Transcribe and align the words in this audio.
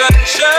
sunshine. 0.00 0.49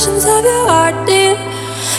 visions 0.00 0.24
of 0.24 0.44
your 0.44 0.66
heart, 0.66 1.06
dear. 1.06 1.36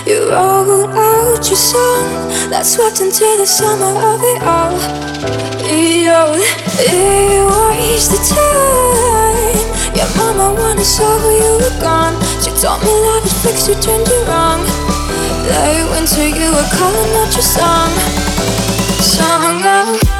You 0.08 0.31
wrote 0.31 0.89
out 0.89 1.46
your 1.46 1.55
song 1.55 2.29
that 2.50 2.65
swept 2.65 3.00
into 3.00 3.25
the 3.38 3.46
summer 3.46 3.93
of 3.93 4.20
it 4.24 4.41
all. 4.41 4.74
Yo, 5.70 6.34
it 6.81 7.46
was 7.46 8.10
the 8.10 8.17
time. 8.34 9.70
Your 9.93 10.10
mama 10.17 10.60
wanted 10.60 10.84
so 10.84 11.05
you 11.29 11.62
were 11.62 11.77
gone. 11.79 12.17
She 12.41 12.50
told 12.58 12.81
me 12.81 12.89
love 12.89 13.24
is 13.24 13.38
fixed, 13.46 13.70
you 13.70 13.75
turned 13.75 14.08
you 14.08 14.22
wrong. 14.25 14.65
That 15.46 15.86
winter 15.93 16.25
you 16.25 16.50
were 16.50 16.70
calling 16.74 17.12
out 17.22 17.29
your 17.38 17.46
song, 17.46 17.91
song 18.98 19.62
of. 19.62 20.11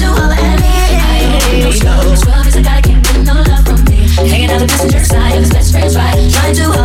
No 0.00 0.14
get 2.82 3.26
no 3.26 3.34
love 3.34 3.64
from 3.64 3.84
me. 3.84 4.08
Hanging 4.28 4.50
out 4.50 4.60
the 4.60 4.66
passenger 4.66 5.04
side 5.04 5.34
of 5.34 5.42
his 5.42 5.50
best 5.50 5.72
friend's 5.72 5.96
ride. 5.96 6.30
Trying 6.32 6.54
to 6.56 6.83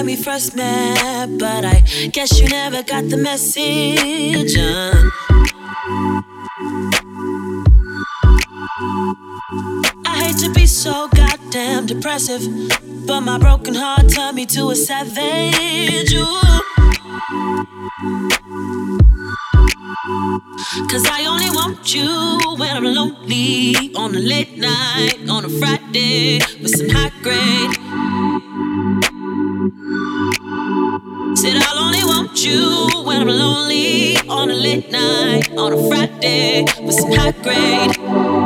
when 0.00 0.06
we 0.06 0.16
first 0.16 0.56
met, 0.56 1.38
but 1.38 1.62
I 1.62 1.80
guess 2.12 2.40
you 2.40 2.48
never 2.48 2.82
got 2.82 3.10
the 3.10 3.18
message. 3.18 4.56
Uh. 4.56 4.94
I 10.06 10.14
hate 10.22 10.38
to 10.38 10.50
be 10.54 10.64
so 10.64 11.06
goddamn 11.08 11.84
depressive, 11.84 12.40
but 13.06 13.20
my 13.20 13.36
broken 13.36 13.74
heart 13.74 14.08
turned 14.08 14.36
me 14.36 14.46
to 14.46 14.70
a 14.70 14.74
savage. 14.74 16.14
Ooh. 16.14 16.59
I'll 32.00 32.08
want 32.08 32.44
you 32.44 32.88
when 33.04 33.20
I'm 33.20 33.28
lonely 33.28 34.16
on 34.28 34.50
a 34.50 34.54
late 34.54 34.90
night, 34.90 35.50
on 35.56 35.72
a 35.74 35.88
Friday 35.88 36.64
with 36.80 36.94
some 36.94 37.12
high 37.12 37.32
grade. 37.32 38.39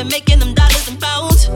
Been 0.00 0.08
making 0.08 0.38
them 0.38 0.54
dollars 0.54 0.88
and 0.88 0.98
pounds. 0.98 1.46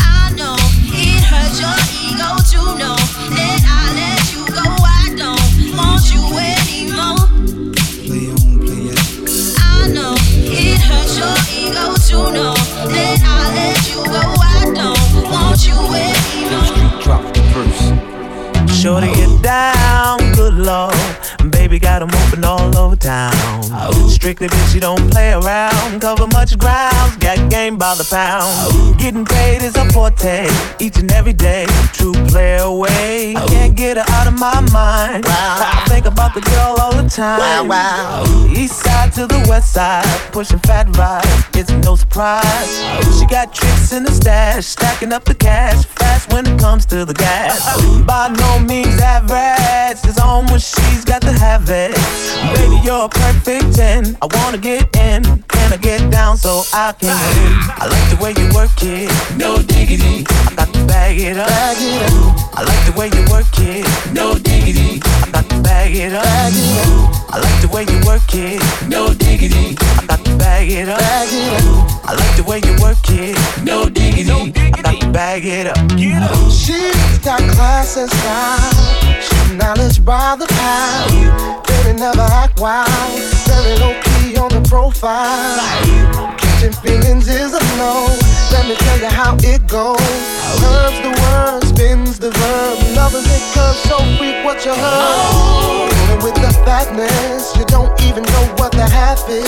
I 0.00 0.30
know 0.36 0.56
it 0.92 1.22
hurts 1.24 1.58
your 1.64 1.78
ego 1.96 2.36
to 2.52 2.60
know 2.76 2.96
that 3.36 3.60
I 3.64 3.84
let 3.96 4.20
you 4.34 4.44
go. 4.52 4.66
I 4.84 5.16
don't 5.16 5.48
want 5.72 6.04
you 6.12 6.20
anymore. 6.44 7.24
Play 8.04 8.28
on, 8.28 8.60
play 8.60 8.92
out. 8.92 9.00
I 9.56 9.88
know 9.96 10.14
it 10.44 10.80
hurts 10.88 11.16
your 11.16 11.36
ego 11.48 11.96
to 12.08 12.18
know 12.36 12.54
that 12.92 13.18
I 13.24 13.40
let 13.56 13.80
you 13.88 14.04
go. 14.04 14.24
I 14.44 14.68
don't 14.80 15.08
want 15.32 15.64
you 15.64 15.78
anymore. 16.04 16.68
Street 16.68 16.96
drop 17.02 17.24
the 17.32 17.40
verse. 17.56 17.84
Sure 18.78 19.00
to 19.00 19.06
get 19.06 19.42
down, 19.42 20.18
good 20.34 20.52
lord. 20.52 20.94
Baby 21.50 21.78
got 21.78 22.00
them 22.00 22.10
open 22.26 22.44
all 22.44 22.76
over 22.76 22.96
town. 22.96 23.62
Strictly, 24.10 24.48
but 24.48 24.66
she 24.66 24.80
don't 24.80 25.10
play 25.10 25.32
around. 25.32 26.00
Cover 26.00 26.26
much 26.26 26.58
ground, 26.58 26.58
got 26.58 26.58
game 26.58 26.97
by 27.78 27.94
the 27.94 28.04
pound. 28.04 28.98
Getting 28.98 29.24
paid 29.24 29.62
is 29.62 29.76
a 29.76 29.84
forte, 29.92 30.48
each 30.80 30.98
and 30.98 31.10
every 31.12 31.32
day. 31.32 31.66
True 31.92 32.12
player 32.26 32.62
away, 32.62 33.34
can't 33.46 33.76
get 33.76 33.96
her 33.96 34.04
out 34.08 34.26
of 34.26 34.38
my 34.38 34.60
mind. 34.72 35.24
I 35.26 35.84
think 35.88 36.06
about 36.06 36.34
the 36.34 36.40
girl 36.40 36.76
all 36.80 36.92
the 36.92 37.08
time. 37.08 37.68
East 38.56 38.82
side 38.82 39.12
to 39.12 39.26
the 39.26 39.46
west 39.48 39.72
side, 39.72 40.04
pushing 40.32 40.58
fat 40.60 40.94
rides, 40.96 41.28
it's 41.54 41.70
no 41.86 41.94
surprise. 41.94 42.68
She 43.18 43.26
got 43.26 43.54
tricks 43.54 43.92
in 43.92 44.02
the 44.02 44.10
stash, 44.12 44.66
stacking 44.66 45.12
up 45.12 45.24
the 45.24 45.34
cash 45.34 45.84
fast 45.84 46.32
when 46.32 46.46
it 46.46 46.58
comes 46.58 46.84
to 46.86 47.04
the 47.04 47.14
gas. 47.14 47.80
By 48.04 48.28
no 48.28 48.58
means 48.58 49.00
average, 49.00 49.98
it's 50.04 50.20
on 50.20 50.46
when 50.46 50.58
she's 50.58 51.04
got 51.04 51.22
to 51.22 51.32
have 51.32 51.70
it. 51.70 51.94
Baby, 52.56 52.80
you're 52.82 53.04
a 53.04 53.08
perfect 53.08 53.76
10. 53.76 54.16
I 54.20 54.26
wanna 54.36 54.58
get 54.58 54.94
in, 54.96 55.22
can 55.48 55.72
I 55.72 55.76
get 55.76 56.10
down 56.10 56.36
so 56.36 56.64
I 56.72 56.92
can? 56.98 57.67
I 57.70 57.86
like 57.86 58.08
the 58.10 58.16
way 58.22 58.32
you 58.36 58.48
work 58.54 58.70
it, 58.82 59.10
no 59.36 59.60
diggity. 59.62 60.24
I 60.46 60.54
got 60.56 60.72
to 60.72 60.84
bag 60.86 61.20
it 61.20 61.36
up. 61.36 61.48
Bag 61.48 61.76
it 61.80 62.02
up. 62.12 62.56
I 62.56 62.62
like 62.64 62.84
the 62.86 62.94
way 62.98 63.06
you 63.12 63.24
work 63.30 63.46
it, 63.58 63.86
no 64.12 64.38
diggity. 64.38 65.00
I 65.04 65.30
got 65.30 65.48
to 65.50 65.60
bag 65.62 65.94
it 65.94 66.12
up. 66.14 66.24
Bag 66.24 66.52
it 66.54 66.88
up. 66.88 67.34
I 67.34 67.38
like 67.38 67.60
the 67.60 67.68
way 67.68 67.84
you 67.84 68.00
work 68.06 68.34
it, 68.34 68.88
no 68.88 69.12
diggity. 69.12 69.76
I 69.98 70.06
got 70.06 70.24
to 70.24 70.36
bag 70.36 70.70
it 70.70 70.88
up. 70.88 70.98
Bag 70.98 71.28
it 71.30 71.62
up. 71.62 72.08
I 72.08 72.14
like 72.14 72.36
the 72.36 72.44
way 72.44 72.60
you 72.64 72.74
work 72.80 73.04
it, 73.10 73.36
no 73.64 73.88
diggity. 73.88 74.52
I 74.72 74.82
got 74.82 75.00
to 75.00 75.10
bag 75.12 75.44
it 75.44 75.66
up. 75.66 75.76
She's 76.50 77.18
got 77.18 77.40
class 77.52 77.96
and 77.96 78.10
style. 78.10 79.20
She's 79.20 79.52
knowledge 79.52 80.04
by 80.04 80.36
the 80.36 80.46
pound. 80.46 81.66
Baby 81.66 81.98
never 81.98 82.22
act 82.22 82.60
wild. 82.60 82.88
Very 83.46 83.78
low 83.78 83.94
key 84.02 84.36
on 84.38 84.48
the 84.50 84.66
profile. 84.68 86.47
Catching 86.58 86.72
feelings 86.82 87.28
is 87.28 87.54
a 87.54 87.60
no. 87.78 88.08
Let 88.50 88.66
me 88.66 88.74
tell 88.74 88.98
you 88.98 89.06
how 89.06 89.36
it 89.44 89.64
goes. 89.68 90.00
Curves 90.58 90.98
the 91.06 91.14
word, 91.22 91.62
spins 91.62 92.18
the 92.18 92.30
verb. 92.32 92.96
Lovers 92.96 93.26
it 93.26 93.54
curves 93.54 93.78
so 93.86 93.96
weak, 94.18 94.44
what 94.44 94.64
you 94.64 94.74
heard. 94.74 95.88
Rolling 95.94 96.18
with 96.24 96.34
the 96.34 96.50
fatness, 96.66 97.56
you 97.56 97.64
don't 97.66 97.94
even 98.02 98.24
know 98.24 98.44
what 98.56 98.72
the 98.72 98.82
half 98.90 99.22
is. 99.28 99.46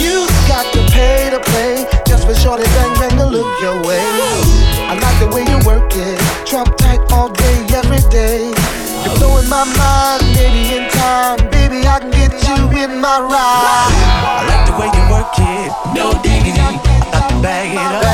You've 0.00 0.30
got 0.46 0.72
to 0.72 0.86
pay 0.92 1.28
to 1.30 1.40
play 1.40 1.86
just 2.22 2.26
for 2.26 2.34
shorty 2.42 2.64
bang 2.64 2.94
bang 2.98 3.16
to 3.18 3.26
look 3.26 3.60
your 3.60 3.82
way. 3.82 4.02
I 4.86 4.94
like 5.00 5.18
the 5.18 5.28
way 5.34 5.42
you 5.48 5.58
work 5.66 5.90
it, 5.94 6.18
trap 6.46 6.76
tight 6.76 7.00
all 7.12 7.28
day, 7.28 7.66
every 7.74 8.02
day. 8.10 8.52
You're 9.04 9.16
blowing 9.18 9.48
my 9.48 9.64
mind, 9.64 10.22
maybe 10.34 10.76
in 10.76 10.90
time, 10.90 11.38
baby 11.50 11.86
I 11.86 11.98
can 12.00 12.10
get 12.10 12.32
you 12.46 12.70
in 12.78 13.00
my 13.00 13.18
ride. 13.18 13.90
I 14.22 14.42
like 14.46 14.64
the 14.66 14.74
way 14.78 14.88
you 14.92 15.04
work 15.10 15.34
it, 15.38 15.70
no 15.94 16.12
diggity. 16.22 16.58
Got 17.10 17.28
to 17.30 17.36
bag 17.42 17.74
it 17.74 17.78
up. 17.78 18.04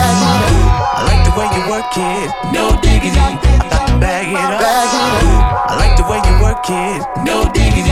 I 0.97 1.05
like 1.05 1.23
the 1.29 1.35
way 1.37 1.49
you 1.53 1.63
work 1.69 1.93
it, 1.97 2.29
no 2.53 2.81
diggity. 2.81 3.17
Got 3.17 3.89
to 3.89 3.95
bag 4.01 4.29
it 4.29 4.39
up. 4.39 4.63
I 5.69 5.77
like 5.77 5.97
the 5.97 6.07
way 6.09 6.21
you 6.25 6.35
work 6.41 6.65
it, 6.69 7.01
no 7.25 7.45
diggity. 7.53 7.89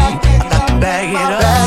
Got 0.49 0.69
to 0.69 0.81
bag 0.81 1.13
it 1.13 1.45
up. 1.45 1.66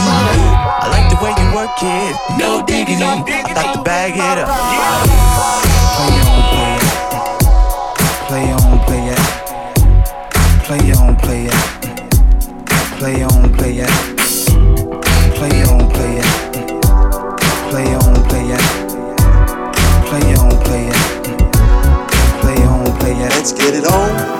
Work 1.54 1.82
it, 1.82 2.16
no 2.38 2.64
diggity. 2.66 3.00
Got 3.00 3.76
to 3.76 3.82
bag 3.84 4.14
it 4.16 4.38
up. 4.38 4.50
Play 8.28 8.52
on, 8.52 8.80
play 8.86 9.10
it. 9.10 9.20
Play 10.66 10.92
on, 10.94 11.16
play 11.18 11.46
it. 11.46 11.54
Play 13.00 13.24
on, 13.24 13.54
play 13.54 13.80
it. 13.80 13.90
Play 15.38 15.64
on, 15.64 15.90
play 15.92 16.18
it. 16.18 16.30
Play 17.70 17.94
on, 17.96 18.14
play 18.30 18.52
it. 18.52 18.64
Play 20.10 20.36
on, 20.36 20.52
play 20.64 20.88
it. 20.88 21.00
Play 22.42 22.64
on, 22.66 23.00
play 23.00 23.14
it. 23.14 23.30
Let's 23.32 23.52
get 23.54 23.74
it 23.74 23.86
on. 23.86 24.39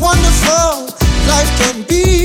Wonderful 0.00 0.86
life 1.28 1.50
can 1.58 1.82
be? 1.88 2.15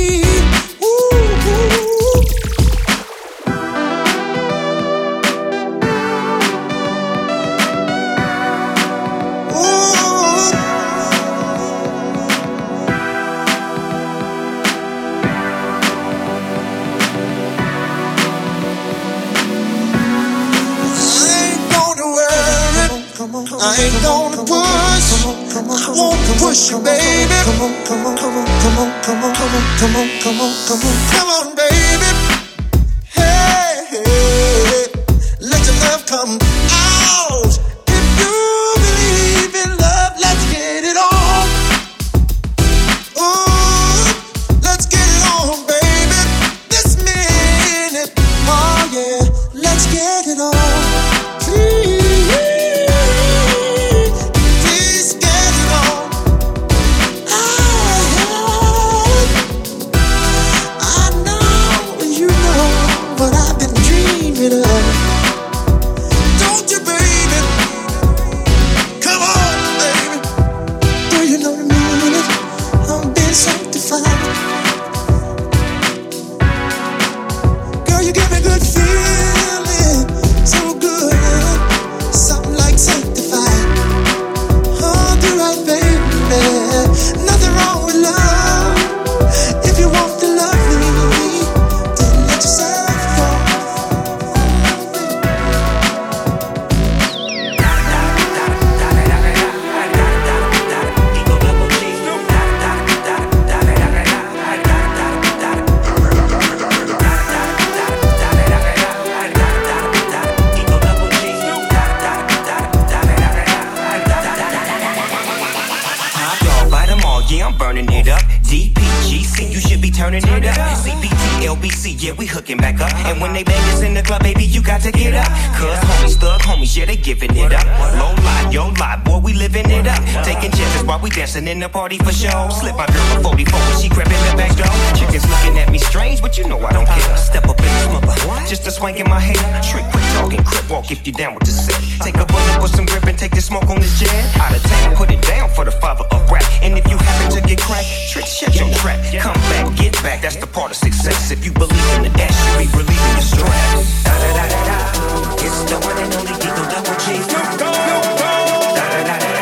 turning 120.20 120.50
it, 120.50 120.58
up. 120.58 120.78
CPT, 120.78 121.48
LBC, 121.48 121.96
yeah, 122.04 122.12
we 122.12 122.26
hooking 122.26 122.58
back 122.58 122.82
up. 122.82 122.94
And 123.06 123.22
when 123.22 123.34
they 123.34 123.44
bang 123.44 123.62
us 123.72 123.82
in 123.82 123.94
the 123.94 124.02
club, 124.02 124.24
baby, 124.24 124.44
you 124.44 124.62
got 124.62 124.82
to 124.82 124.92
get 124.92 125.14
up. 125.14 125.30
Cuz 125.56 125.78
homies, 125.88 126.16
thug 126.20 126.42
homies, 126.42 126.76
yeah, 126.76 126.86
they 126.86 126.98
giving 126.98 127.36
it 127.36 127.54
up. 127.54 127.66
Low 127.96 128.14
lie, 128.24 128.50
yo 128.52 128.68
lie, 128.80 129.02
boy, 129.06 129.20
we 129.20 129.34
living 129.34 129.70
it 129.70 129.88
up. 129.88 130.02
Taking 130.26 130.52
chances 130.52 130.84
while 130.84 131.00
we 131.00 131.10
dancing 131.10 131.48
in 131.48 131.60
the 131.60 131.70
party 131.70 131.98
for 131.98 132.12
show. 132.12 132.50
Slip 132.50 132.76
my 132.76 132.88
girl 132.88 133.18
a 133.18 133.24
44 133.24 133.60
when 133.60 133.82
she 133.82 133.90
crept 133.90 134.12
in 134.12 134.22
the 134.30 134.36
back 134.36 134.56
door. 134.58 134.74
Chickens 134.98 135.24
looking 135.30 135.58
at 135.60 135.72
me 135.72 135.78
strange, 135.78 136.22
but 136.22 136.38
you 136.38 136.48
know 136.48 136.60
I 136.60 136.72
don't 136.74 136.86
care. 136.86 136.98
Uh-huh. 136.98 137.16
Step 137.16 137.48
up 137.48 137.60
in 137.60 137.66
the 137.66 138.02
club, 138.02 138.48
just 138.48 138.68
a 138.68 138.72
swank 138.72 139.00
in 139.00 139.08
my 139.10 139.20
hair. 139.20 139.40
Trick, 139.62 139.86
quick 139.92 140.04
talking, 140.16 140.44
crip 140.44 140.70
walk 140.70 140.92
if 140.92 141.06
you 141.06 141.14
down 141.14 141.36
with 141.36 141.44
the 141.44 141.52
sick. 141.52 141.91
Take 142.02 142.18
a 142.18 142.26
bullet 142.26 142.62
with 142.62 142.76
some 142.76 142.86
grip 142.86 143.04
and 143.06 143.18
take 143.18 143.30
the 143.32 143.42
smoke 143.42 143.70
on 143.70 143.80
the 143.80 143.86
jet. 144.00 144.10
Out 144.42 144.56
of 144.56 144.64
town, 144.64 144.96
put 144.96 145.12
it 145.12 145.22
down 145.22 145.50
for 145.50 145.64
the 145.66 145.72
father 145.72 146.04
of 146.10 146.32
rap. 146.32 146.44
And 146.64 146.76
if 146.76 146.90
you 146.90 146.98
happen 146.98 147.30
to 147.38 147.42
get 147.48 147.62
cracked, 147.62 147.86
trick 148.10 148.26
shut 148.26 148.56
your 148.56 148.70
trap. 148.82 148.98
Come 149.22 149.38
back, 149.54 149.78
get 149.78 149.94
back, 150.02 150.22
that's 150.24 150.38
the 150.38 150.48
part 150.48 150.72
of 150.72 150.78
success. 150.78 151.30
If 151.30 151.46
you 151.46 151.52
believe 151.52 151.90
in 151.98 152.12
the 152.12 152.12
S, 152.20 152.34
you 152.58 152.66
be 152.66 152.72
relieving 152.74 153.14
your 153.14 153.22
stress. 153.22 154.04
Da 154.04 154.18
da 154.18 154.30
da 154.34 154.46
da 154.50 154.62
da. 154.66 155.36
It's 155.46 155.62
the 155.70 155.78
one 155.78 155.98
and 156.02 156.14
only 156.16 156.34
Eagle 156.42 156.68
Double 156.74 156.98
G. 157.06 157.22
Da 157.30 157.68
da 157.70 159.04
da 159.06 159.20
da. 159.20 159.41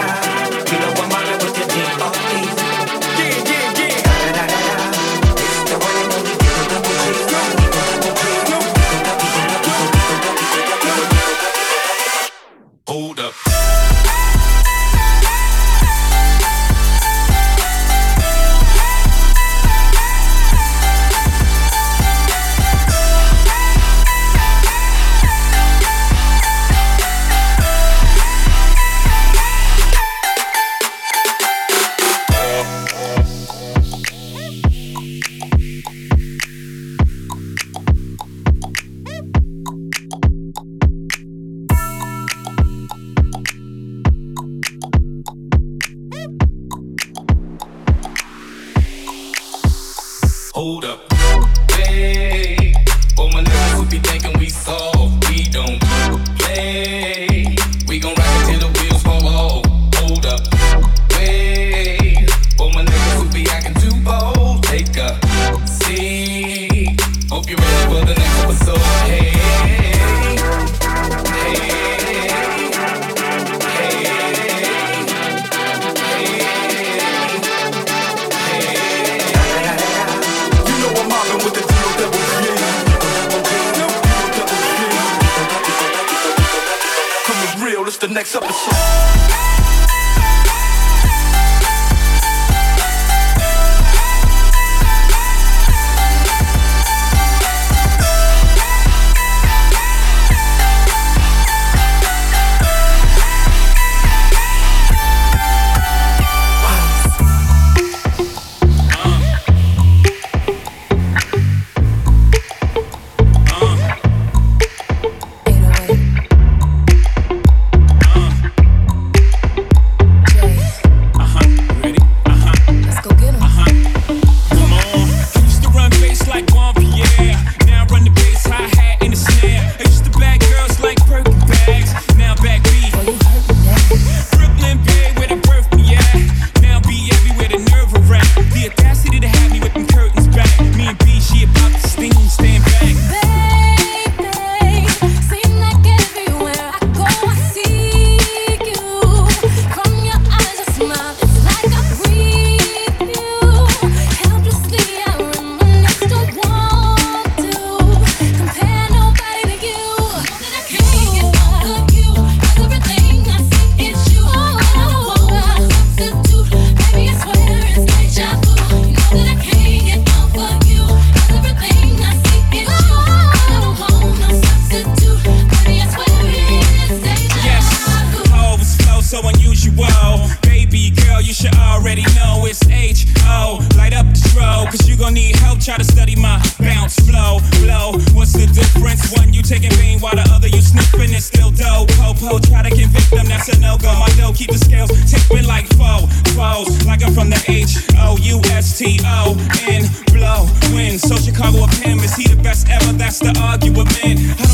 T-O-N, 198.79 199.83
blow, 200.13 200.47
win. 200.71 200.97
So 200.97 201.17
Chicago 201.17 201.65
a 201.65 201.67
pimp, 201.67 202.01
is 202.01 202.15
he 202.15 202.33
the 202.33 202.41
best 202.41 202.69
ever? 202.69 202.93
That's 202.93 203.19
the 203.19 203.37
argument. 203.37 204.48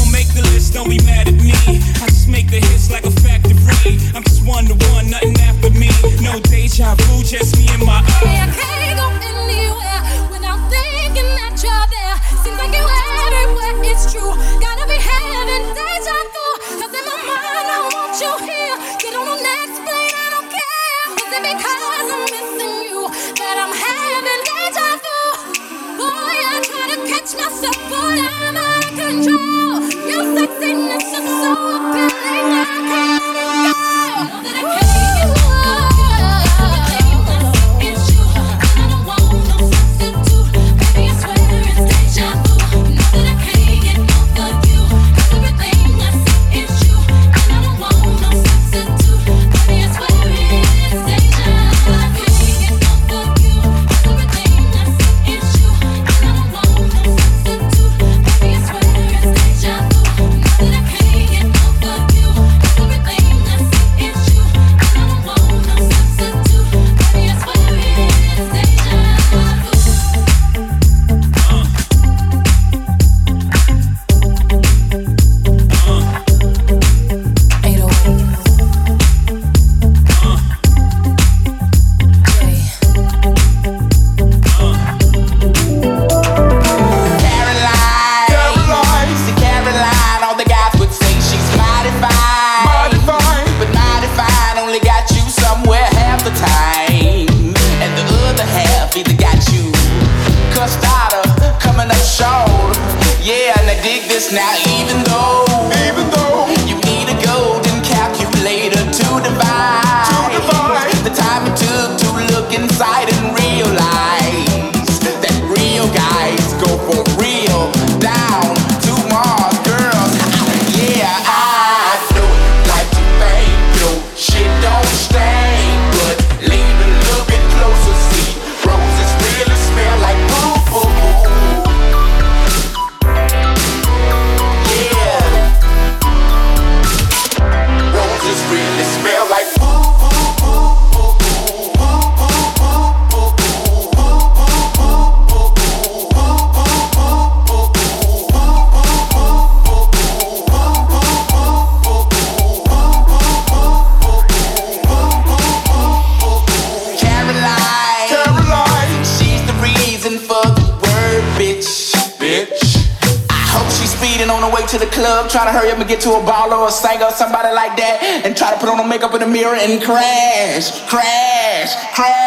On 169.16 169.22
in 169.22 169.28
the 169.30 169.34
mirror 169.34 169.56
and 169.56 169.82
crash, 169.82 170.88
crash, 170.90 171.74
crash 171.96 172.25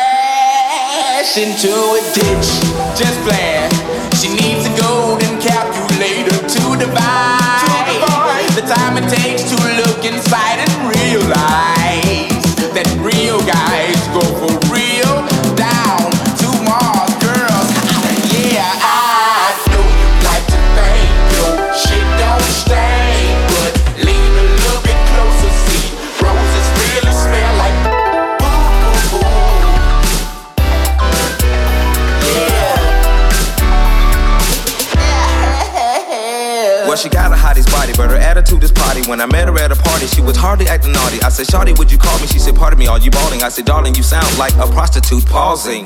When 39.09 39.25
I 39.25 39.27
met 39.33 39.49
her 39.49 39.57
at 39.57 39.73
a 39.73 39.81
party, 39.89 40.05
she 40.05 40.21
was 40.21 40.37
hardly 40.37 40.69
acting 40.69 40.93
naughty. 40.93 41.17
I 41.25 41.33
said, 41.33 41.49
Shawty, 41.49 41.73
would 41.81 41.89
you 41.89 41.97
call 41.97 42.13
me? 42.21 42.29
She 42.29 42.37
said, 42.37 42.53
Pardon 42.53 42.77
me, 42.77 42.93
are 42.93 43.01
you 43.01 43.09
balling? 43.09 43.41
I 43.41 43.49
said, 43.49 43.65
Darling, 43.65 43.97
you 43.97 44.05
sound 44.05 44.29
like 44.37 44.53
a 44.61 44.69
prostitute 44.69 45.25
pausing. 45.25 45.81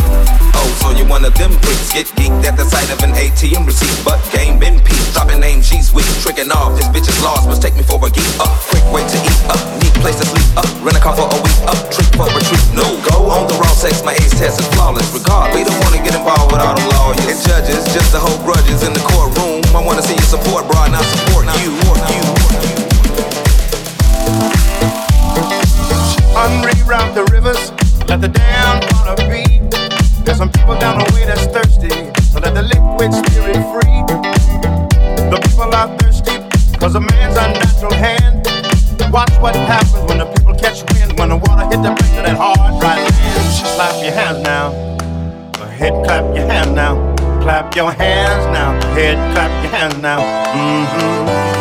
Oh, 0.59 0.67
so 0.83 0.91
you're 0.91 1.07
one 1.07 1.23
of 1.23 1.31
them 1.39 1.55
freaks. 1.63 1.95
Get 1.95 2.11
geeked 2.19 2.43
at 2.43 2.59
the 2.59 2.67
sight 2.67 2.91
of 2.91 2.99
an 3.07 3.15
ATM 3.15 3.63
receipt, 3.63 3.95
but 4.03 4.19
game 4.35 4.59
been 4.59 4.83
peaked. 4.83 5.15
Dropping 5.15 5.39
name, 5.39 5.63
she's 5.63 5.95
weak. 5.95 6.11
Tricking 6.19 6.51
off, 6.51 6.75
this 6.75 6.91
bitch 6.91 7.07
is 7.07 7.15
lost. 7.23 7.47
Must 7.47 7.63
take 7.63 7.79
me 7.79 7.87
for 7.87 8.03
a 8.03 8.11
geek. 8.11 8.27
Up, 8.43 8.51
quick 8.67 8.83
way 8.91 9.07
to 9.07 9.19
eat. 9.23 9.39
Up, 9.47 9.63
neat 9.79 9.95
place 10.03 10.19
to 10.19 10.27
sleep. 10.27 10.59
Up, 10.59 10.67
rent 10.83 10.99
a 10.99 11.01
car 11.01 11.15
for 11.15 11.31
a 11.31 11.39
week. 11.47 11.59
Up, 11.71 11.79
trick 11.95 12.11
for 12.19 12.27
retreat. 12.27 12.67
No, 12.75 12.91
go 13.07 13.31
on 13.31 13.47
the 13.47 13.55
raw 13.55 13.71
sex. 13.71 14.03
My 14.03 14.19
ace 14.19 14.35
test 14.35 14.59
is 14.59 14.67
flawless. 14.75 15.07
Regard, 15.15 15.55
we 15.55 15.63
don't 15.63 15.79
wanna 15.87 16.03
get 16.03 16.19
involved 16.19 16.51
with 16.51 16.59
all 16.59 16.75
the 16.75 16.87
lawyers 16.91 17.23
and 17.23 17.39
judges. 17.47 17.87
Just 17.95 18.11
to 18.11 18.19
hold 18.19 18.43
grudges 18.43 18.83
in 18.83 18.91
the 18.91 19.05
courtroom. 19.15 19.63
I 19.79 19.79
wanna 19.79 20.03
see 20.03 20.19
you 20.19 20.27
support, 20.27 20.67
bro, 20.67 20.91
not 20.91 21.07
support 21.07 21.47
you. 21.63 21.71
you. 21.71 22.42
Unreroute 26.93 27.15
the 27.15 27.25
rivers, 27.33 27.71
let 28.07 28.21
the 28.21 28.29
dam 28.29 28.81
water 28.93 29.17
beat. 29.25 29.71
There's 30.27 30.37
some 30.37 30.53
people 30.53 30.79
down 30.79 30.99
the 30.99 31.11
way 31.15 31.25
that's 31.25 31.47
thirsty, 31.47 31.89
so 32.29 32.39
let 32.39 32.53
the 32.53 32.61
liquid 32.61 33.15
spirit 33.15 33.57
free. 33.73 34.05
The 35.33 35.41
people 35.41 35.75
are 35.75 35.89
thirsty, 35.97 36.37
cause 36.77 36.95
a 36.95 37.01
man's 37.01 37.39
unnatural 37.39 37.95
hand. 37.95 38.47
Watch 39.11 39.33
what 39.41 39.57
happens 39.57 40.05
when 40.07 40.19
the 40.19 40.27
people 40.37 40.55
catch 40.55 40.85
wind, 40.93 41.19
when 41.19 41.31
the 41.31 41.37
water 41.37 41.65
hit 41.65 41.81
the 41.83 41.97
brink 41.97 42.17
of 42.19 42.25
that 42.29 42.37
hard, 42.37 42.79
dry 42.79 42.97
land. 42.97 43.15
Clap 43.75 44.05
your 44.05 44.13
hands 44.13 44.43
now. 44.45 44.71
Go 45.53 45.63
ahead, 45.63 46.05
clap 46.05 46.37
your 46.37 46.47
hands 46.47 46.73
now. 46.73 47.17
Clap 47.41 47.75
your 47.75 47.91
hands 47.91 48.45
now. 48.53 48.79
Go 48.81 48.89
ahead, 48.91 49.17
clap 49.33 49.65
your 49.65 49.73
hands 49.73 49.97
now. 49.97 50.21
Mm-hmm. 50.53 51.52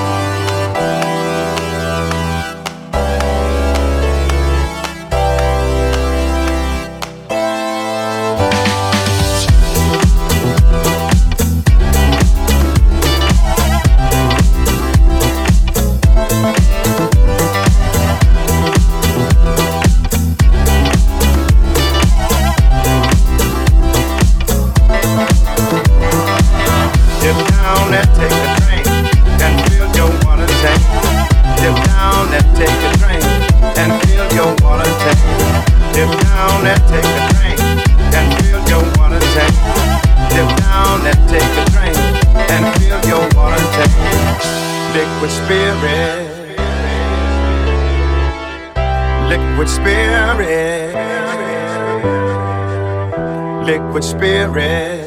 Liquid 53.91 54.05
spirit. 54.05 55.01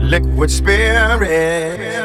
Liquid 0.00 0.50
spirit. 0.50 1.99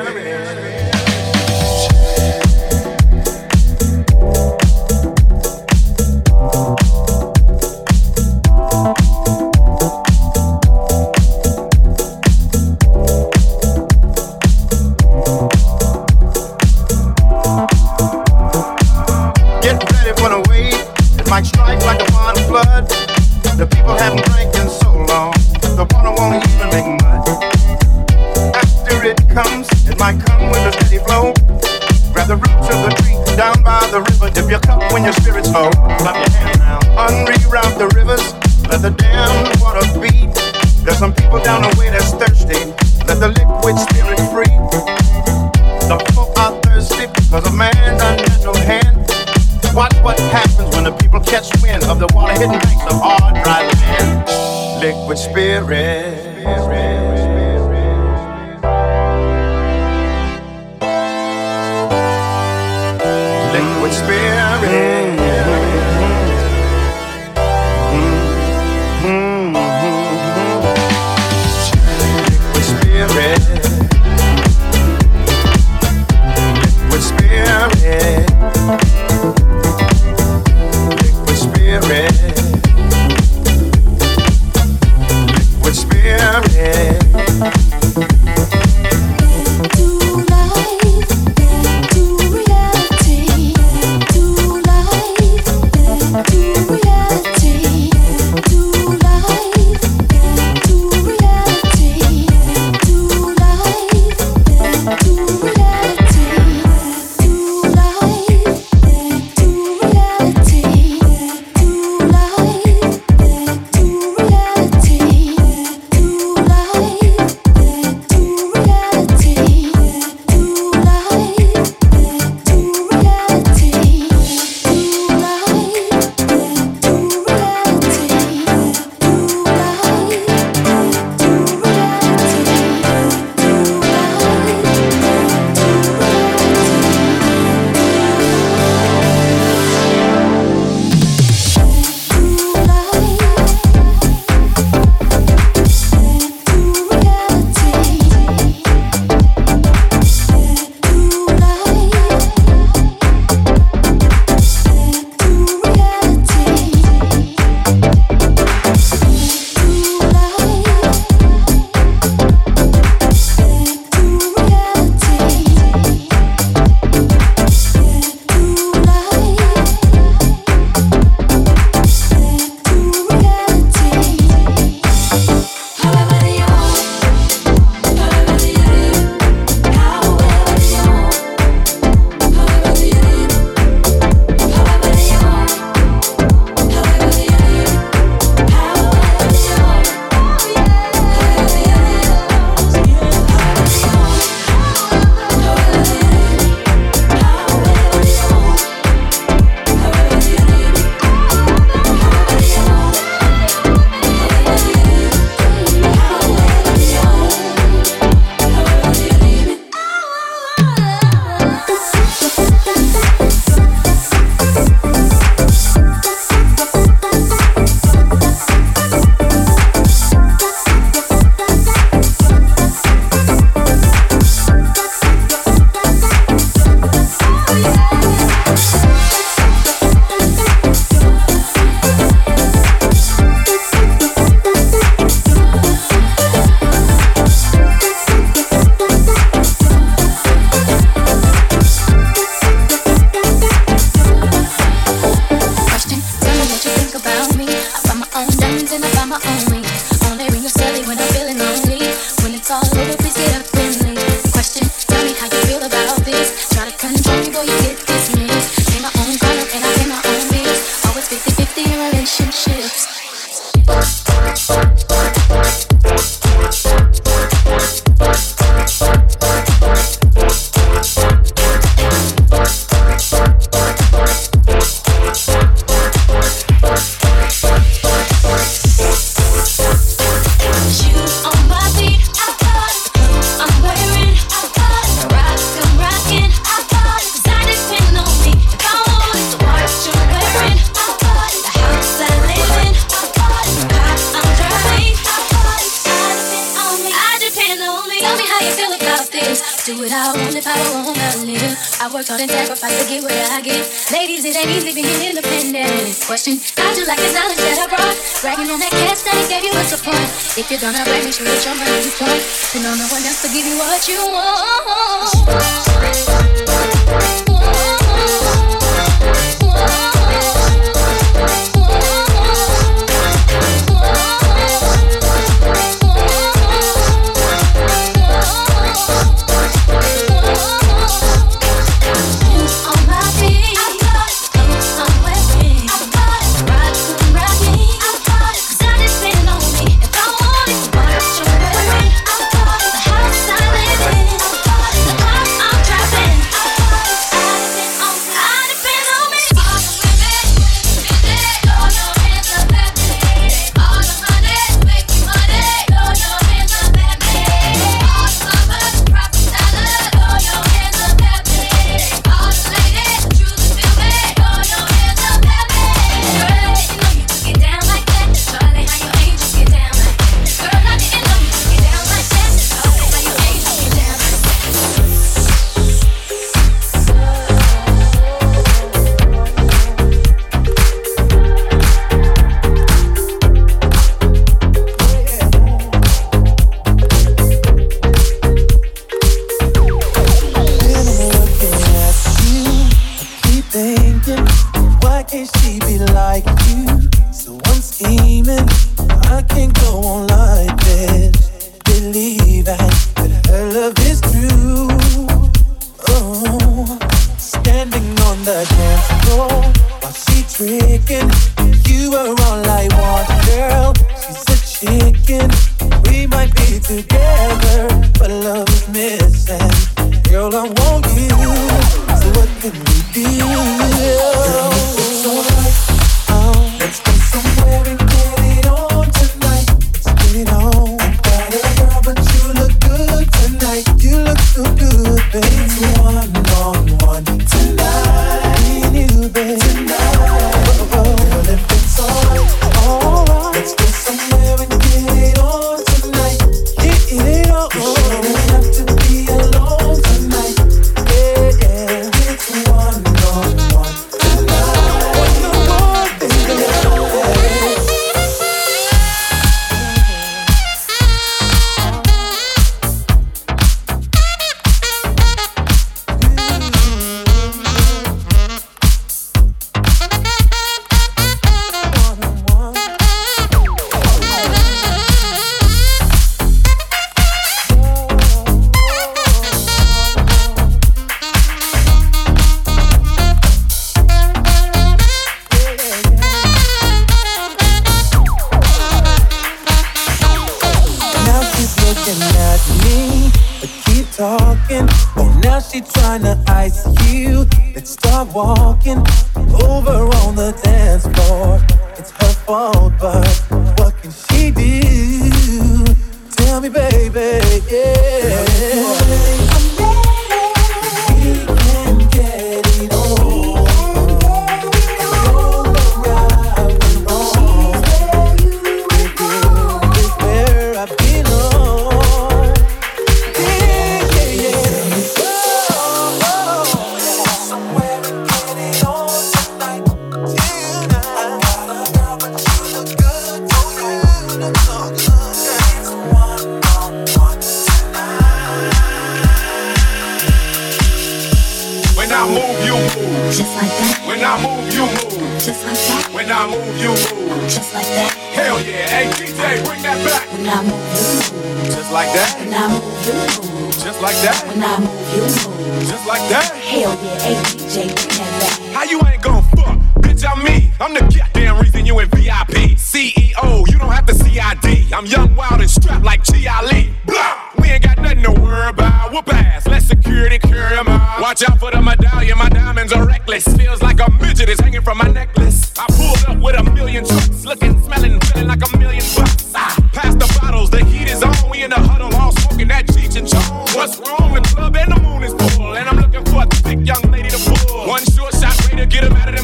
I 541.95 542.03
move, 542.11 542.43
you 542.43 542.59
move. 542.59 543.07
Just 543.07 543.31
like 543.39 543.47
that. 543.47 543.87
When 543.87 544.03
I 544.03 544.19
move, 544.19 544.51
you 544.51 544.67
move. 544.67 545.15
Just 545.15 545.45
like 545.47 545.55
that. 545.55 545.87
When 545.95 546.11
I 546.11 546.27
move, 546.27 546.59
you 546.59 546.75
move. 546.75 547.23
Just 547.31 547.53
like 547.55 547.63
that. 547.71 547.95
Hell 548.11 548.35
yeah. 548.43 548.67
Hey, 548.67 548.91
DJ, 548.91 549.39
bring 549.47 549.63
that 549.63 549.79
back. 549.87 550.03
When 550.11 550.27
I 550.27 550.43
move, 550.43 550.59
you 550.75 550.91
move. 551.15 551.55
Just 551.55 551.71
like 551.71 551.87
that. 551.95 552.19
When 552.19 552.33
I 552.35 552.51
move, 552.51 552.83
you 552.83 552.93
move. 552.99 553.55
Just 553.63 553.81
like 553.81 553.95
that. 554.03 554.27
When 554.27 554.43
I 554.43 554.59
move, 554.59 554.75
you 554.91 555.07
move. 555.07 555.69
Just 555.71 555.87
like 555.87 556.03
that. 556.11 556.35
Hell 556.35 556.75
yeah, 556.83 556.99
hey 556.99 557.15
DJ, 557.31 557.71
bring 557.71 557.95
that 557.95 558.11
back. 558.19 558.51
How 558.51 558.63
you 558.67 558.81
ain't 558.85 559.01
gon' 559.01 559.23
fuck? 559.31 559.64
Bitch, 559.85 560.03
I'm 560.09 560.23
me. 560.23 560.51
I'm 560.59 560.73
the 560.73 560.81
goddamn 560.81 561.39
reason 561.39 561.65
you 561.65 561.79
in 561.79 561.87
VIP. 561.89 562.57
CEO, 562.57 563.47
you 563.47 563.57
don't 563.59 563.71
have 563.71 563.85
to 563.85 563.93
CID. 563.93 564.73
I'm 564.73 564.85
young, 564.85 565.15
wild, 565.15 565.41
and 565.41 565.49
strapped 565.49 565.83
like 565.85 566.03
G. 566.03 566.27
Ali. 566.27 566.73
Blah! 566.85 567.29
We 567.39 567.49
ain't 567.51 567.63
got 567.63 567.77
nothing 567.77 568.03
to 568.03 568.11
worry 568.11 568.49
about. 568.49 568.91
Whoop 568.91 569.13
ass. 569.13 569.45
Let 569.47 569.61
security 569.63 570.17
carry 570.17 570.57
'em 570.57 570.67
out. 570.67 571.01
Watch 571.01 571.21
out 571.29 571.39
for 571.39 571.51
the 571.51 571.61
medallion. 571.61 572.17
My 572.17 572.29
diamonds 572.29 572.73
are 572.73 572.85
reckless. 572.85 573.25
Feels 573.37 573.61
like 573.61 573.79
a 573.79 573.91
midget 574.01 574.29
is 574.29 574.39
hanging 574.39 574.61
from 574.61 574.77
my 574.79 574.87
necklace. 574.89 575.51
I 575.57 575.65
pulled 575.77 576.03
up 576.07 576.17
with 576.23 576.35
a 576.39 576.43
million 576.43 576.85
trucks. 576.85 577.23
Looking, 577.25 577.61
smelling, 577.63 577.99
feeling 578.01 578.27
like 578.27 578.41
a 578.41 578.57
million 578.57 578.83
bucks. 578.95 579.31
Ah, 579.35 579.55
pass 579.73 579.93
the 579.93 580.07
bottles. 580.19 580.49
The 580.49 580.63
heat 580.65 580.89
is 580.89 581.03
on. 581.03 581.29
We 581.29 581.43
in 581.43 581.51
the 581.51 581.59
huddle 581.59 581.93
all 581.95 582.11
smoking 582.13 582.47
that 582.47 582.65
Cheech 582.67 582.95
and 582.97 583.07
Chong. 583.07 583.47
What's 583.53 583.77
wrong? 583.79 584.13
The 584.13 584.21
club 584.21 584.55
and 584.55 584.71
the 584.71 584.79
moon 584.81 585.03
is 585.03 585.13
full. 585.13 585.55
And 585.55 585.69
I'm 585.69 585.77
looking 585.77 586.05
for 586.05 586.23
a 586.23 586.27
thick 586.43 586.59
young 586.65 586.81
lady 586.91 587.09
to 587.09 587.19
pull. 587.29 587.67
One 587.67 587.83
short 587.93 588.13
shot 588.15 588.35
way 588.49 588.57
to 588.57 588.65
get 588.65 588.83
'em 588.83 588.93
out 588.93 589.09
of 589.09 589.14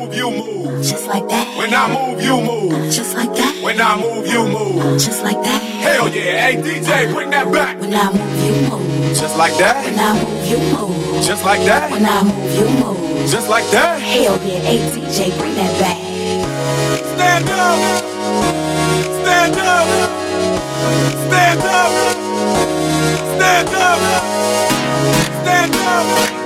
move, 0.00 0.14
you 0.14 0.30
move. 0.30 0.82
Just 0.82 1.06
like 1.06 1.28
that. 1.28 1.56
When 1.58 1.74
I 1.74 1.86
move, 1.88 2.22
you 2.22 2.40
move. 2.40 2.92
Just 2.92 3.16
like 3.16 3.34
that. 3.34 3.62
When 3.62 3.80
I 3.80 4.00
move, 4.00 4.26
you 4.26 4.46
move. 4.46 4.98
Just 4.98 5.22
like 5.22 5.42
that. 5.42 5.62
Hell 5.62 6.08
yeah. 6.08 6.48
Hey, 6.48 6.56
DJ, 6.56 7.12
bring 7.12 7.30
that 7.30 7.52
back. 7.52 7.80
When 7.80 7.94
I 7.94 8.10
move, 8.12 8.44
you 8.44 8.70
move. 8.70 9.16
Just 9.16 9.36
like 9.36 9.56
that. 9.58 9.84
When 9.84 9.98
I 9.98 10.12
move, 10.24 10.46
you 10.48 10.58
move. 10.76 11.24
Just 11.24 11.44
like 11.44 11.60
that. 11.66 11.90
When 11.90 12.06
I 12.06 12.22
move, 12.22 12.54
you 12.54 12.84
move. 12.84 13.30
Just 13.30 13.48
like 13.48 13.68
that. 13.70 14.00
Hell 14.00 14.36
yeah, 14.46 14.58
hey 14.60 14.78
DJ, 14.90 15.36
bring 15.38 15.54
that 15.54 15.72
back. 15.80 15.98
Stand 17.14 17.48
up. 17.50 17.78
Stand 19.20 19.56
up. 19.56 19.86
Stand 21.28 21.60
up. 21.60 21.92
Stand 23.36 23.68
up. 23.68 24.00
Stand 25.42 25.74
up. 25.76 26.39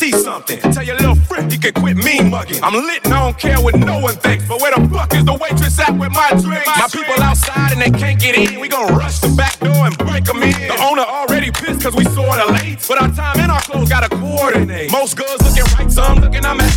See 0.00 0.12
something. 0.12 0.58
Tell 0.72 0.82
your 0.82 0.96
little 0.96 1.14
friend 1.14 1.52
he 1.52 1.58
can 1.58 1.74
quit 1.74 1.96
me 1.98 2.22
mugging. 2.22 2.64
I'm 2.64 2.72
lit 2.72 3.04
and 3.04 3.12
I 3.12 3.20
don't 3.24 3.38
care 3.38 3.60
what 3.60 3.74
no 3.76 3.98
one 3.98 4.16
thinks. 4.16 4.48
But 4.48 4.58
where 4.62 4.72
the 4.74 4.88
fuck 4.88 5.12
is 5.12 5.24
the 5.26 5.34
waitress 5.34 5.78
at 5.78 5.92
with 5.92 6.12
my 6.12 6.30
drinks? 6.40 6.66
My 6.66 6.88
people 6.90 7.22
outside 7.22 7.72
and 7.72 7.82
they 7.82 7.90
can't 7.90 8.18
get 8.18 8.34
in. 8.34 8.60
We 8.60 8.68
gon' 8.68 8.94
rush 8.94 9.18
the 9.18 9.28
back 9.36 9.60
door 9.60 9.84
and 9.88 9.96
break 9.98 10.24
them 10.24 10.42
in. 10.42 10.68
The 10.72 10.78
owner 10.88 11.02
already 11.02 11.50
pissed 11.50 11.82
cause 11.82 11.94
we 11.94 12.04
sorta 12.04 12.50
late. 12.50 12.78
But 12.88 13.02
our 13.02 13.10
time 13.12 13.40
and 13.40 13.52
our 13.52 13.60
clothes 13.60 13.90
gotta 13.90 14.08
coordinate. 14.08 14.90
Most 14.90 15.18
girls 15.18 15.40
looking 15.44 15.68
right, 15.76 15.92
some 15.92 16.18
looking 16.18 16.46
a 16.46 16.54
mess. 16.54 16.69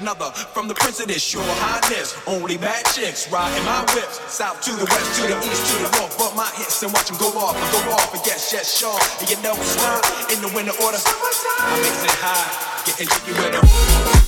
Another 0.00 0.30
from 0.54 0.68
the 0.68 0.74
prince 0.74 1.00
of 1.00 1.08
this, 1.08 1.32
your 1.32 1.42
highness. 1.44 2.16
Only 2.26 2.56
bad 2.56 2.84
chicks 2.86 3.30
riding 3.30 3.64
my 3.64 3.80
whips. 3.94 4.20
South 4.32 4.60
to 4.62 4.72
the 4.72 4.84
west, 4.84 5.20
to 5.20 5.22
the 5.26 5.38
east, 5.44 5.64
to 5.72 5.82
the 5.82 5.90
north. 5.98 6.16
Bump 6.18 6.36
my 6.36 6.48
hips 6.56 6.82
and 6.82 6.92
watch 6.92 7.08
them 7.08 7.18
go 7.18 7.28
off 7.38 7.56
and 7.56 7.68
go 7.72 7.92
off. 7.92 8.12
And 8.14 8.22
yes, 8.26 8.52
yes, 8.52 8.78
sure. 8.78 8.98
And 9.20 9.28
you 9.30 9.36
know 9.42 9.54
it's 9.56 9.76
not 9.76 10.04
in 10.32 10.40
the 10.42 10.50
winter 10.54 10.76
order. 10.82 10.98
I 11.00 11.76
makes 11.80 12.04
it 12.04 12.16
high, 12.20 12.84
getting 12.84 13.08
jiggy 13.08 13.32
with 13.32 14.22
it. 14.22 14.25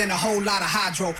And 0.00 0.10
a 0.10 0.16
whole 0.16 0.40
lot 0.42 0.62
of 0.62 0.68
hydro. 0.68 1.14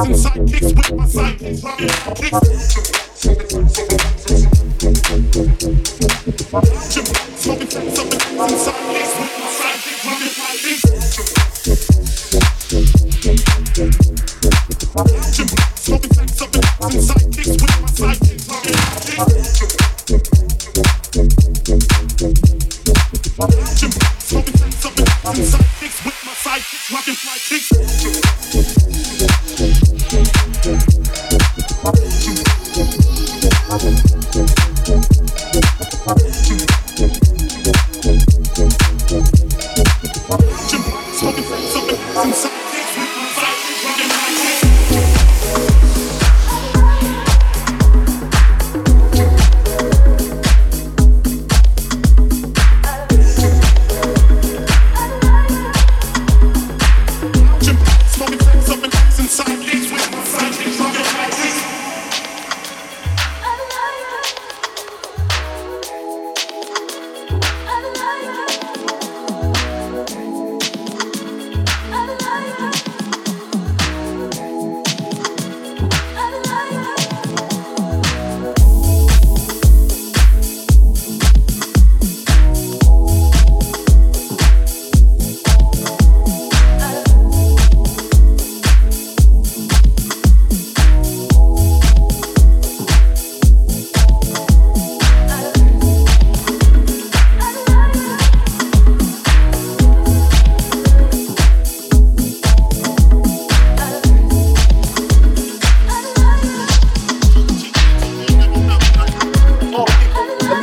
I 0.00 0.04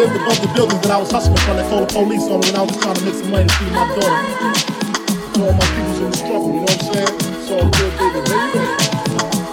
lived 0.06 0.22
above 0.22 0.42
the 0.42 0.48
buildings 0.54 0.82
that 0.82 0.92
I 0.92 0.98
was 0.98 1.12
hustling 1.12 1.38
from. 1.38 1.58
They 1.58 1.68
called 1.70 1.90
the 1.90 1.94
police 1.94 2.26
on 2.30 2.40
me 2.42 2.48
when 2.54 2.56
I 2.56 2.62
was 2.62 2.78
trying 2.78 2.96
to 2.96 3.04
make 3.06 3.18
some 3.18 3.32
money 3.32 3.48
to 3.48 3.56
feed 3.58 3.74
my 3.74 3.86
daughter. 3.90 4.22
To 5.34 5.38
all 5.42 5.54
my 5.54 5.66
people's 5.74 6.00
in 6.00 6.10
the 6.12 6.18
struggle, 6.18 6.50
you 6.54 6.62
know 6.62 6.70
what 6.70 6.78
I'm 6.78 6.94
saying? 6.94 7.14
It's 7.26 7.50
all 7.50 7.66
good, 7.74 7.92
baby, 7.98 8.22
baby. 8.30 8.62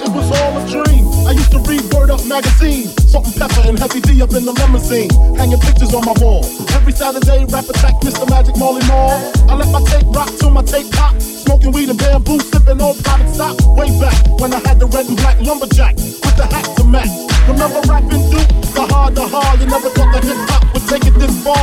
It 0.05 0.11
was 0.13 0.29
all 0.29 0.53
a 0.61 0.63
dream. 0.69 1.05
I 1.25 1.33
used 1.33 1.53
to 1.57 1.61
read 1.65 1.83
Word 1.95 2.11
Up 2.11 2.21
magazine. 2.29 2.93
Salt-N-Pepa 3.09 3.69
and 3.69 3.79
Heavy 3.79 4.01
D 4.01 4.21
up 4.21 4.33
in 4.37 4.45
the 4.45 4.53
limousine. 4.53 5.11
Hanging 5.41 5.61
pictures 5.61 5.95
on 5.95 6.05
my 6.05 6.15
wall. 6.21 6.45
Every 6.77 6.93
Saturday, 6.93 7.45
rap 7.49 7.69
attack, 7.69 7.97
Mr. 8.05 8.29
Magic 8.29 8.57
Marley 8.57 8.85
Marl. 8.89 9.17
I 9.49 9.57
let 9.57 9.73
my 9.73 9.81
tape 9.89 10.09
rock 10.13 10.29
till 10.37 10.51
my 10.51 10.63
tape 10.63 10.93
pop. 10.93 11.17
Smoking 11.21 11.73
weed 11.73 11.89
and 11.89 11.99
bamboo, 11.99 12.41
sipping 12.41 12.81
on 12.81 12.97
private 13.01 13.33
stock. 13.33 13.57
Way 13.77 13.89
back 14.01 14.17
when 14.41 14.53
I 14.53 14.61
had 14.69 14.81
the 14.81 14.87
red 14.87 15.09
and 15.09 15.17
black 15.17 15.41
lumberjack 15.41 15.97
with 15.97 16.37
the 16.37 16.45
hat 16.45 16.69
to 16.77 16.85
match. 16.85 17.13
Remember 17.49 17.81
rapping 17.89 18.21
Duke? 18.31 18.72
The 18.83 18.95
hard, 18.95 19.15
the 19.15 19.23
hard. 19.23 19.61
You 19.61 19.67
never 19.71 19.91
thought 19.95 20.11
that 20.11 20.27
hip 20.27 20.35
hop 20.51 20.67
would 20.75 20.83
take 20.91 21.07
it 21.07 21.15
this 21.15 21.31
far. 21.47 21.55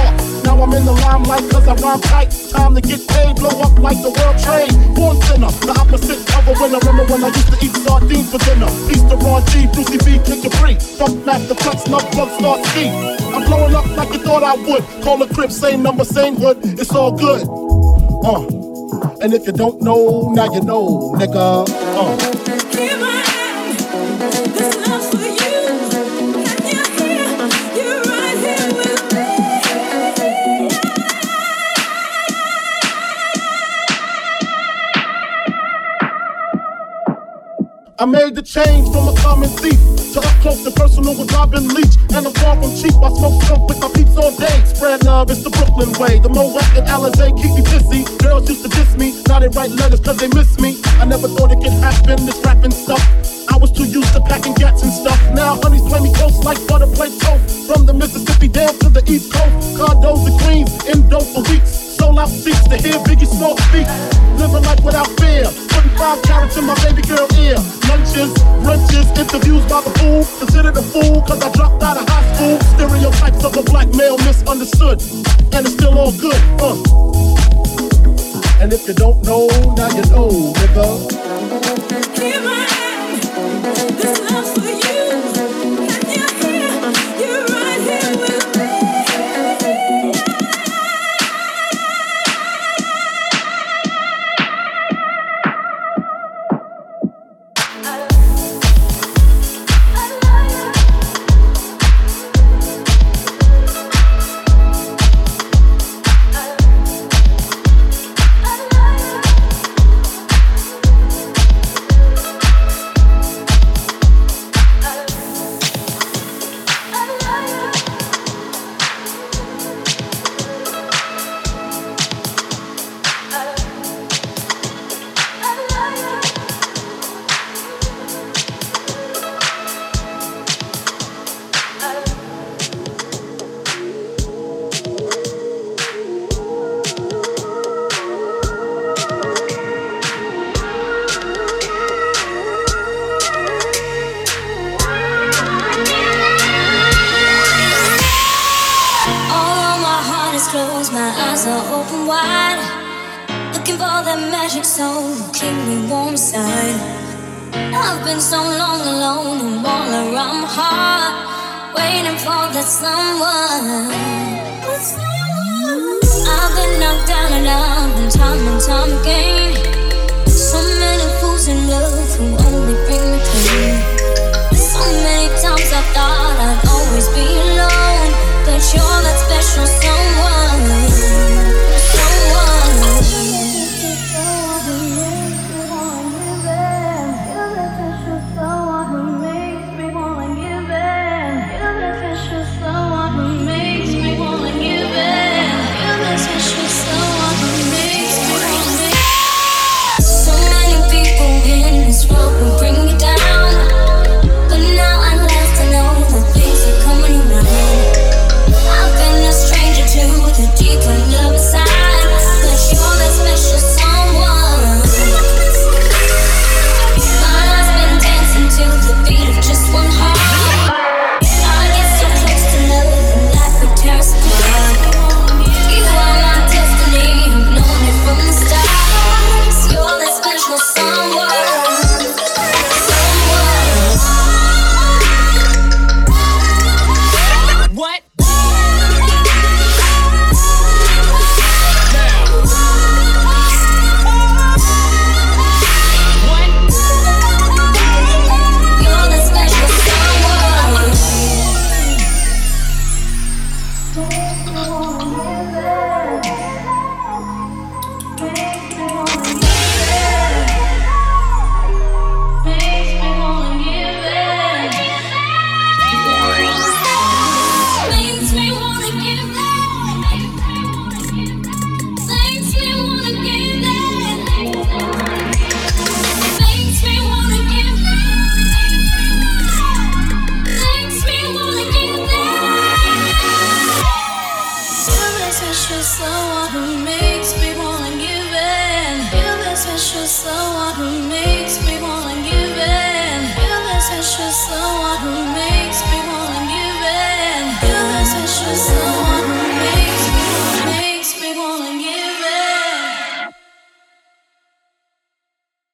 Now 0.47 0.55
I'm 0.63 0.71
in 0.71 0.87
the 0.87 0.95
limelight 1.03 1.43
cause 1.51 1.67
I 1.67 1.75
rhyme 1.75 1.99
tight. 1.99 2.31
Time 2.31 2.71
to 2.75 2.79
get 2.79 3.03
paid, 3.11 3.35
blow 3.35 3.59
up 3.59 3.75
like 3.75 3.99
the 3.99 4.07
world 4.07 4.39
trade. 4.39 4.71
Born 4.95 5.19
sinner, 5.27 5.51
the 5.51 5.75
opposite 5.75 6.23
of 6.31 6.47
a 6.47 6.55
winner. 6.55 6.79
Remember 6.79 7.03
when 7.11 7.27
I 7.27 7.35
used 7.35 7.51
to 7.51 7.59
eat 7.59 7.75
sardines 7.75 8.31
for 8.31 8.39
dinner? 8.47 8.71
Peace 8.87 9.03
to 9.11 9.19
Ron 9.19 9.43
G, 9.51 9.67
Brucey 9.67 9.99
B, 9.99 10.15
Kid 10.23 10.47
Capri. 10.47 10.79
Funk 10.95 11.27
the 11.27 11.55
Flex, 11.59 11.83
Snub, 11.91 12.07
Plug, 12.15 12.31
Starski. 12.39 12.87
I'm 13.35 13.43
blowing 13.51 13.75
up 13.75 13.83
like 13.99 14.15
you 14.15 14.23
thought 14.23 14.43
I 14.47 14.55
would. 14.55 14.87
Call 15.03 15.19
the 15.19 15.27
crib, 15.27 15.51
same 15.51 15.83
number, 15.83 16.05
same 16.05 16.39
hood. 16.39 16.63
It's 16.79 16.95
all 16.95 17.11
good. 17.11 17.43
Uh. 18.23 18.47
And 19.19 19.35
if 19.35 19.43
you 19.45 19.51
don't 19.51 19.81
know, 19.81 20.31
now 20.31 20.47
you 20.55 20.63
know, 20.63 21.11
nigga. 21.19 21.67
Uh. 21.67 22.38
I 37.99 38.05
made 38.05 38.31
the 38.33 38.41
change 38.41 38.87
from 38.95 39.11
a 39.11 39.15
common 39.19 39.51
thief 39.59 39.75
to 40.15 40.23
up 40.23 40.35
close 40.39 40.63
and 40.63 40.73
personal 40.73 41.19
with 41.19 41.27
Robin 41.35 41.67
Leach. 41.67 41.99
And 42.15 42.23
I'm 42.23 42.33
far 42.39 42.55
from 42.55 42.71
cheap. 42.71 42.95
I 42.95 43.11
smoke 43.11 43.43
skunk 43.43 43.67
with 43.67 43.83
my 43.83 43.91
peeps 43.91 44.15
all 44.15 44.31
day. 44.39 44.55
Spread 44.63 45.03
love, 45.03 45.27
it's 45.27 45.43
the 45.43 45.51
Brooklyn 45.51 45.91
way. 45.99 46.15
The 46.15 46.31
Moet 46.31 46.63
and 46.79 46.87
Alizé 46.87 47.35
keep 47.35 47.51
me 47.51 47.63
pissy. 47.67 48.07
Girls 48.23 48.47
used 48.47 48.63
to 48.63 48.71
diss 48.71 48.95
me. 48.95 49.19
Now 49.27 49.43
they 49.43 49.51
write 49.51 49.75
letters 49.75 49.99
cause 49.99 50.15
they 50.15 50.31
miss 50.31 50.55
me. 50.63 50.79
I 51.03 51.03
never 51.11 51.27
thought 51.27 51.51
it 51.51 51.59
could 51.59 51.75
happen, 51.83 52.23
this 52.23 52.39
rapping 52.39 52.71
stuff. 52.71 53.03
I 53.51 53.59
was 53.59 53.75
too 53.75 53.83
used 53.83 54.15
to 54.15 54.21
packing 54.31 54.55
gats 54.55 54.81
and 54.81 54.93
stuff. 54.95 55.19
Now 55.35 55.59
honeys 55.59 55.83
play 55.83 55.99
me 55.99 56.15
close 56.15 56.39
like 56.47 56.55
butter 56.71 56.87
play 56.87 57.11
toast. 57.19 57.67
From 57.67 57.85
the 57.85 57.91
Mississippi 57.91 58.47
down 58.47 58.79
to 58.79 58.87
the 58.87 59.03
East 59.11 59.27
Coast. 59.27 59.75
Condos 59.75 60.23
and 60.23 60.39
Queens, 60.39 60.71
in 60.87 61.03
dope 61.11 61.27
for 61.35 61.43
weeks 61.51 61.88
soul 61.99 62.17
out 62.17 62.29
seats 62.29 62.63
to 62.67 62.77
hear 62.77 62.97
Biggie 63.03 63.27
Smalls 63.27 63.59
speak. 63.67 63.87
Living 64.39 64.63
life 64.63 64.83
without 64.83 65.07
fear. 65.19 65.43
25 65.43 65.99
five 65.99 66.21
carats 66.23 66.57
in 66.57 66.65
my 66.65 66.75
baby 66.83 67.03
girl 67.03 67.27
ear. 67.43 67.59
Lunches, 67.91 68.31
brunches, 68.63 69.07
interviews 69.19 69.63
by 69.67 69.81
the 69.83 69.91
fool. 69.99 70.23
Considered 70.39 70.77
a 70.77 70.81
fool 70.81 71.21
cause 71.27 71.43
I 71.43 71.51
dropped 71.51 71.83
out 71.83 71.97
of 71.97 72.07
high 72.07 72.27
school. 72.33 72.57
Stereotypes 72.73 73.43
of 73.43 73.57
a 73.57 73.63
black 73.63 73.89
male 73.93 74.17
misunderstood. 74.19 75.01
And 75.53 75.65
it's 75.67 75.73
still 75.73 75.99
all 75.99 76.13
good, 76.13 76.41
uh. 76.63 76.75
And 78.61 78.73
if 78.73 78.87
you 78.87 78.93
don't 78.93 79.21
know, 79.23 79.47
now 79.75 79.89
you 79.89 80.03
know, 80.11 80.53
nigga. 80.55 81.18